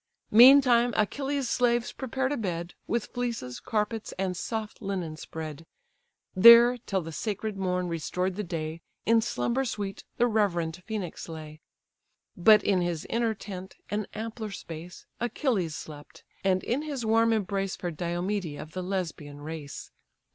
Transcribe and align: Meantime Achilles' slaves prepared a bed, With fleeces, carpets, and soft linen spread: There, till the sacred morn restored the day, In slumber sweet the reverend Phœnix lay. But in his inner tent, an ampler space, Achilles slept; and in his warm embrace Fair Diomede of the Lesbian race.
Meantime 0.31 0.95
Achilles' 0.97 1.47
slaves 1.47 1.91
prepared 1.91 2.31
a 2.31 2.37
bed, 2.37 2.73
With 2.87 3.11
fleeces, 3.13 3.59
carpets, 3.59 4.15
and 4.17 4.35
soft 4.35 4.81
linen 4.81 5.15
spread: 5.15 5.67
There, 6.35 6.77
till 6.79 7.01
the 7.01 7.11
sacred 7.11 7.55
morn 7.55 7.87
restored 7.87 8.35
the 8.35 8.43
day, 8.43 8.81
In 9.05 9.21
slumber 9.21 9.63
sweet 9.63 10.03
the 10.17 10.25
reverend 10.25 10.81
Phœnix 10.89 11.29
lay. 11.29 11.61
But 12.35 12.63
in 12.63 12.81
his 12.81 13.05
inner 13.11 13.35
tent, 13.35 13.75
an 13.91 14.07
ampler 14.15 14.49
space, 14.49 15.05
Achilles 15.19 15.75
slept; 15.75 16.23
and 16.43 16.63
in 16.63 16.81
his 16.81 17.05
warm 17.05 17.31
embrace 17.31 17.75
Fair 17.75 17.91
Diomede 17.91 18.59
of 18.59 18.71
the 18.71 18.81
Lesbian 18.81 19.39
race. 19.41 19.91